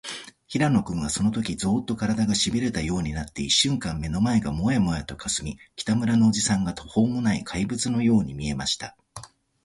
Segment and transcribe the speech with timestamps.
[0.47, 8.97] 平野君は、そのとき、ゾーッと、からだが、しびれたようになって、いっしゅんかん目の前がモヤモヤとかすみ、北村のおじさんが、とほうもない怪物のように見えました。